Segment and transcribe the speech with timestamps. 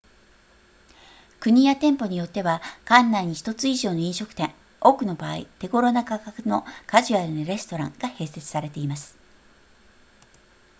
[1.41, 9.15] 国や店舗によっては館内に1つ以上の飲食店多くの場合手ごろな価格のカジュアルなレストランが併設されています